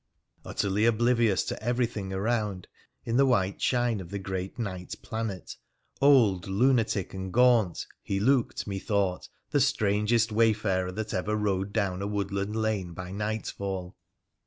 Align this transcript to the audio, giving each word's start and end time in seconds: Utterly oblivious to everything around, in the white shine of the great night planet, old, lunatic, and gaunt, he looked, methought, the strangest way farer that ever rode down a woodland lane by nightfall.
Utterly 0.43 0.85
oblivious 0.85 1.43
to 1.43 1.63
everything 1.63 2.11
around, 2.11 2.67
in 3.05 3.17
the 3.17 3.25
white 3.27 3.61
shine 3.61 4.01
of 4.01 4.09
the 4.09 4.17
great 4.17 4.57
night 4.57 4.95
planet, 5.03 5.57
old, 6.01 6.47
lunatic, 6.47 7.13
and 7.13 7.31
gaunt, 7.31 7.85
he 8.01 8.19
looked, 8.19 8.65
methought, 8.65 9.29
the 9.51 9.61
strangest 9.61 10.31
way 10.31 10.53
farer 10.53 10.91
that 10.91 11.13
ever 11.13 11.35
rode 11.35 11.71
down 11.71 12.01
a 12.01 12.07
woodland 12.07 12.55
lane 12.55 12.93
by 12.93 13.11
nightfall. 13.11 13.95